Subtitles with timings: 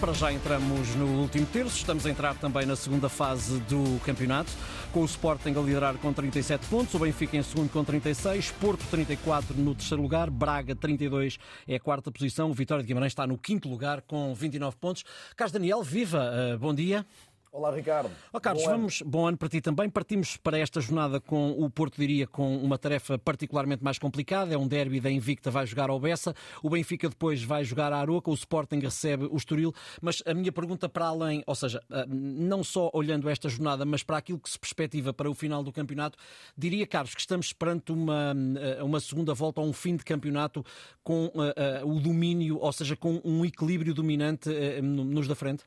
[0.00, 4.52] Para já entramos no último terço, estamos a entrar também na segunda fase do campeonato,
[4.92, 8.84] com o Sporting a liderar com 37 pontos, o Benfica em segundo com 36, Porto
[8.92, 13.26] 34 no terceiro lugar, Braga 32 é a quarta posição, o Vitória de Guimarães está
[13.26, 15.04] no quinto lugar com 29 pontos.
[15.36, 17.04] Carlos Daniel, viva, uh, bom dia.
[17.50, 18.10] Olá, Ricardo.
[18.30, 19.10] Oh, Carlos, bom vamos, ano.
[19.10, 19.88] bom ano para ti também.
[19.88, 24.54] Partimos para esta jornada com o Porto, diria, com uma tarefa particularmente mais complicada.
[24.54, 26.34] É um derby da Invicta, vai jogar ao Bessa.
[26.62, 28.30] O Benfica depois vai jogar à Aroca.
[28.30, 29.72] O Sporting recebe o Estoril.
[30.02, 34.02] Mas a minha pergunta para além, ou seja, ah, não só olhando esta jornada, mas
[34.02, 36.18] para aquilo que se perspectiva para o final do campeonato,
[36.56, 38.34] diria, Carlos, que estamos perante uma,
[38.78, 40.62] ah, uma segunda volta, ou um fim de campeonato
[41.02, 45.64] com uh, uh, o domínio, ou seja, com um equilíbrio dominante uh, nos da frente?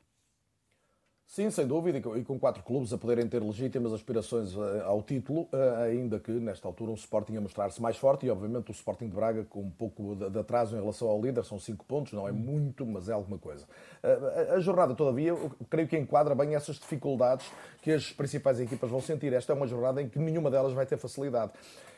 [1.32, 5.48] Sim, sem dúvida, e com quatro clubes a poderem ter legítimas aspirações eh, ao título,
[5.50, 9.08] eh, ainda que nesta altura o Sporting a mostrar-se mais forte e obviamente o Sporting
[9.08, 12.28] de Braga com um pouco de atraso em relação ao líder, são cinco pontos, não
[12.28, 13.64] é muito, mas é alguma coisa.
[14.02, 15.34] Eh, a jornada, todavia,
[15.70, 19.32] creio que enquadra bem essas dificuldades que as principais equipas vão sentir.
[19.32, 21.52] Esta é uma jornada em que nenhuma delas vai ter facilidade.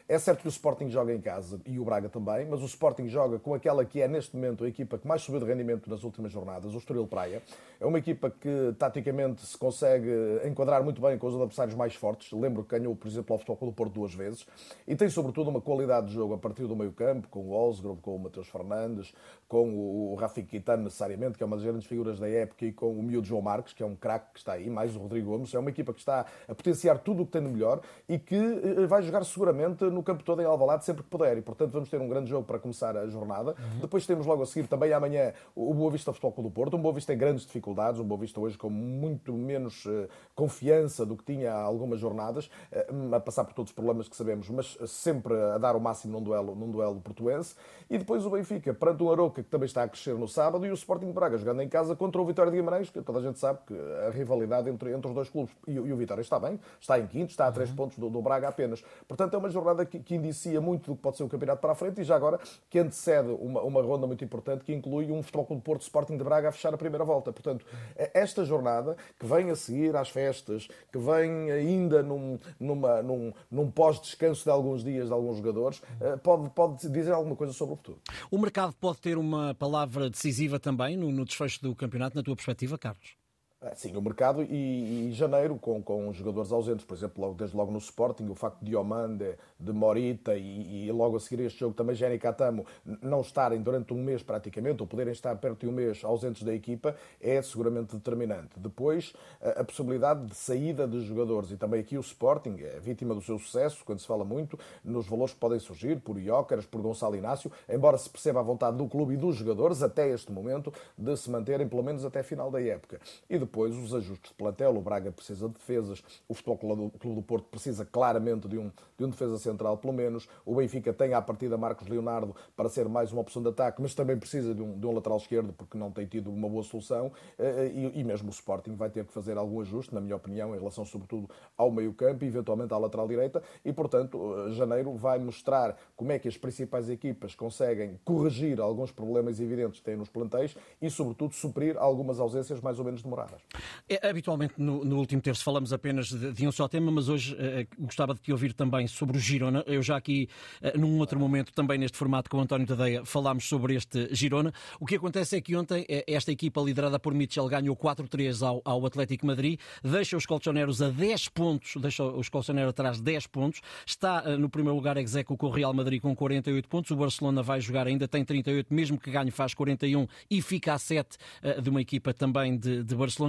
[0.07, 3.09] É certo que o Sporting joga em casa e o Braga também, mas o Sporting
[3.09, 6.05] joga com aquela que é neste momento a equipa que mais subiu de rendimento nas
[6.05, 7.43] últimas jornadas, o Estoril Praia.
[7.81, 10.11] É uma equipa que taticamente se consegue
[10.45, 12.31] enquadrar muito bem com os adversários mais fortes.
[12.33, 14.47] Lembro que ganhou, por exemplo, ao Futebol do Porto duas vezes
[14.87, 18.15] e tem sobretudo uma qualidade de jogo a partir do meio-campo, com o Osgrove, com
[18.15, 19.15] o Mateus Fernandes,
[19.49, 22.93] com o Rafik Kitano necessariamente, que é uma das grandes figuras da época, e com
[22.93, 25.55] o miúdo João Marques, que é um craque que está aí, mais o Rodrigo Gomes.
[25.55, 28.37] É uma equipa que está a potenciar tudo o que tem de melhor e que
[28.37, 31.39] eh, vai jogar seguramente no campo todo em Alvalade sempre que puder.
[31.39, 33.53] E, portanto, vamos ter um grande jogo para começar a jornada.
[33.59, 33.81] Uhum.
[33.81, 36.77] Depois temos logo a seguir também amanhã o Boa Vista Futebol Clube do Porto.
[36.77, 41.07] Um Boa Vista em grandes dificuldades, um Boa Vista hoje com muito menos uh, confiança
[41.07, 44.49] do que tinha há algumas jornadas, uh, a passar por todos os problemas que sabemos,
[44.51, 47.55] mas sempre a dar o máximo num duelo, num duelo portuense.
[47.89, 50.71] E depois o Benfica, perante o Aroca, que também está a crescer no sábado, e
[50.71, 53.23] o Sporting de Braga, jogando em casa contra o Vitória de Guimarães, que toda a
[53.23, 53.75] gente sabe que
[54.07, 55.55] a rivalidade entre, entre os dois clubes.
[55.67, 57.77] E, e o Vitória está bem, está em quinto, está a três uhum.
[57.77, 58.83] pontos do, do Braga apenas.
[59.07, 61.73] Portanto, é uma jornada que, que indicia muito do que pode ser o campeonato para
[61.73, 65.23] a frente e já agora que antecede uma, uma ronda muito importante que inclui um
[65.23, 67.33] Futebol Clube Porto Sporting de Braga a fechar a primeira volta.
[67.33, 67.65] Portanto,
[67.97, 73.71] esta jornada que vem a seguir às festas, que vem ainda num, numa, num, num
[73.71, 77.77] pós-descanso de alguns dias de alguns jogadores, eh, pode, pode dizer alguma coisa sobre o
[77.77, 77.99] futuro.
[78.31, 82.35] O mercado pode ter uma palavra decisiva também no, no desfecho do campeonato, na tua
[82.35, 83.24] perspectiva, Carlos?
[83.73, 87.73] Sim, o mercado e, e, janeiro com, com jogadores ausentes, por exemplo, logo, desde logo
[87.73, 91.75] no Sporting, o facto de Omande, de Morita e, e, logo a seguir este jogo
[91.75, 95.73] também Jenny Catamo não estarem durante um mês praticamente, ou poderem estar perto de um
[95.73, 98.51] mês ausentes da equipa, é seguramente determinante.
[98.59, 103.15] Depois, a, a possibilidade de saída de jogadores e também aqui o Sporting é vítima
[103.15, 106.83] do seu sucesso, quando se fala muito nos valores que podem surgir por Iócaras, por
[106.83, 110.73] Gonçalo Inácio, embora se perceba a vontade do clube e dos jogadores até este momento
[110.99, 113.01] de se manterem pelo menos até final da época.
[113.29, 114.77] E depois depois os ajustes de plantel.
[114.77, 119.05] O Braga precisa de defesas, o Futebol Clube do Porto precisa claramente de um, de
[119.05, 120.29] um defesa central, pelo menos.
[120.45, 123.95] O Benfica tem à partida Marcos Leonardo para ser mais uma opção de ataque, mas
[123.95, 127.13] também precisa de um, de um lateral esquerdo porque não tem tido uma boa solução.
[127.39, 130.53] Eh, e, e mesmo o Sporting vai ter que fazer algum ajuste, na minha opinião,
[130.53, 133.41] em relação sobretudo ao meio-campo e eventualmente à lateral direita.
[133.65, 138.91] E portanto, eh, janeiro vai mostrar como é que as principais equipas conseguem corrigir alguns
[138.91, 143.44] problemas evidentes que têm nos plantéis e, sobretudo, suprir algumas ausências mais ou menos demoradas.
[143.89, 147.35] É, habitualmente no, no, último terço falamos apenas de, de um só tema, mas hoje
[147.35, 149.63] uh, gostava de te ouvir também sobre o Girona.
[149.67, 150.29] Eu já aqui,
[150.63, 154.53] uh, num outro momento, também neste formato com o António Tadeia, falámos sobre este Girona.
[154.81, 158.85] O que acontece é que ontem esta equipa liderada por Mitchell ganhou 4-3 ao, ao
[158.87, 164.37] Atlético Madrid, deixa os colchoneros a 10 pontos, deixa os colchoneros atrás 10 pontos, está
[164.37, 167.87] no primeiro lugar execo com o Real Madrid com 48 pontos, o Barcelona vai jogar
[167.87, 171.17] ainda, tem 38, mesmo que ganhe faz 41 e fica a 7
[171.63, 173.24] de uma equipa também de, de Barcelona.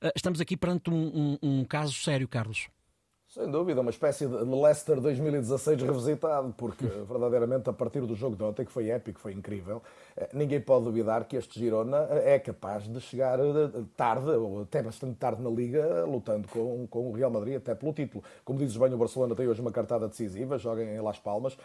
[0.00, 2.68] Eh, estamos aqui perante um, um, um caso sério, Carlos.
[3.38, 8.42] Sem dúvida, uma espécie de Leicester 2016 revisitado, porque verdadeiramente a partir do jogo de
[8.42, 9.80] ontem, que foi épico, foi incrível,
[10.16, 13.44] eh, ninguém pode duvidar que este Girona eh, é capaz de chegar eh,
[13.96, 17.92] tarde, ou até bastante tarde na Liga, lutando com, com o Real Madrid, até pelo
[17.92, 18.24] título.
[18.44, 21.56] Como dizes bem, o Barcelona tem hoje uma cartada decisiva, joga em Las Palmas,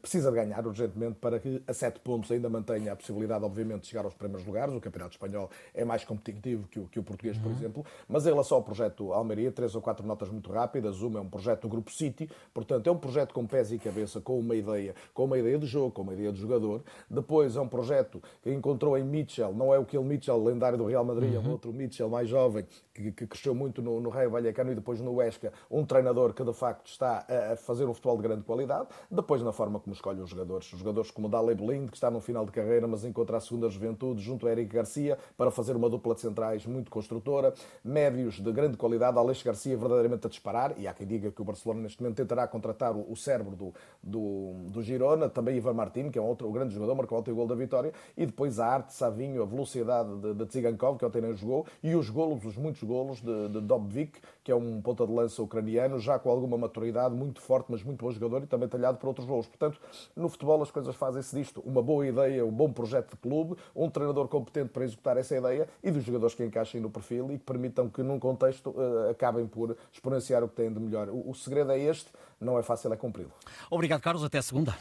[0.00, 3.88] precisa de ganhar urgentemente para que a sete pontos ainda mantenha a possibilidade, obviamente, de
[3.88, 4.74] chegar aos primeiros lugares.
[4.74, 7.58] O Campeonato Espanhol é mais competitivo que o, que o português, por uhum.
[7.58, 11.22] exemplo, mas em relação ao projeto Almeria, três ou quatro notas muito rápidas, uma é
[11.22, 14.54] um projeto do Grupo City, portanto é um projeto com pés e cabeça, com uma
[14.54, 16.82] ideia, com uma ideia de jogo, com uma ideia de jogador.
[17.10, 20.84] Depois é um projeto que encontrou em Mitchell, não é o aquele Mitchell lendário do
[20.84, 21.36] Real Madrid, uhum.
[21.36, 24.74] é um outro Mitchell mais jovem, que, que cresceu muito no, no Raio Vallecano e
[24.74, 28.22] depois no Huesca, um treinador que de facto está a, a fazer um futebol de
[28.22, 28.86] grande qualidade.
[29.10, 32.20] Depois na forma como escolhe os jogadores, os jogadores como Dale Blind, que está no
[32.20, 35.88] final de carreira, mas encontra a segunda juventude junto a Eric Garcia para fazer uma
[35.88, 40.86] dupla de centrais muito construtora, médios de grande qualidade, Alex Garcia verdadeiramente a disparar, e
[40.86, 44.52] há quem diga que o Barcelona neste momento tentará contratar o, o cérebro do, do,
[44.70, 47.54] do, Girona, também Ivan Martin, que é um outro grande jogador, marcou o gol da
[47.54, 51.66] vitória, e depois a arte, Savinho, a velocidade de, de Tsigankov, que ontem não jogou,
[51.82, 55.42] e os golos, os muitos golos de, de Dobvik, que é um ponta de lança
[55.42, 59.08] ucraniano, já com alguma maturidade, muito forte, mas muito bom jogador e também talhado por
[59.08, 59.46] outros golos.
[59.46, 59.80] Portanto,
[60.16, 61.62] no futebol as coisas fazem-se disto.
[61.64, 65.68] Uma boa ideia, um bom projeto de clube, um treinador competente para executar essa ideia
[65.82, 69.46] e dos jogadores que encaixem no perfil e que permitam que, num contexto, uh, acabem
[69.46, 71.08] por exponenciar o que têm de melhor.
[71.08, 73.32] O, o segredo é este, não é fácil é cumpri-lo.
[73.70, 74.24] Obrigado, Carlos.
[74.24, 74.74] Até segunda.